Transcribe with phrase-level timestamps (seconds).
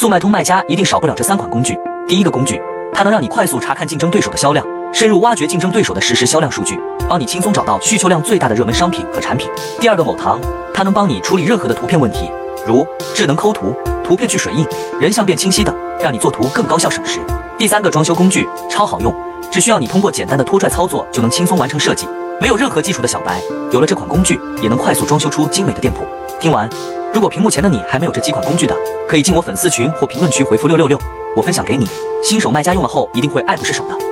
[0.00, 1.78] 速卖通卖家一定少不了这三款工具。
[2.08, 2.58] 第一个工具，
[2.90, 9.46] 它能让你快速查看竞争对手的销量，深入挖掘竞争对手的实时销量数据，帮你轻松找到需求量最大的热门商品和产品。
[9.78, 10.40] 第二个某堂，
[10.72, 12.30] 它能帮你处理任何的图片问题，
[12.66, 14.66] 如智能抠图、图片去水印、
[14.98, 17.20] 人像变清晰等，让你做图更高效省时。
[17.58, 19.14] 第三个装修工具超好用，
[19.50, 22.08] 只需要你通过简单的拖拽操作就能轻松完成设计，
[22.40, 23.38] 没有任何基础的小白，
[23.70, 26.06] 有了这款工具也能快速装修出精美的店铺。
[26.40, 26.66] 听完，
[27.12, 28.76] 如果屏幕前的你还没有这几款工具的，
[29.08, 30.98] 可以进我粉丝群或评论区回复六六六，
[31.34, 31.86] 我分享给你。
[32.22, 34.09] 新手卖家用了后一定会爱不释手的。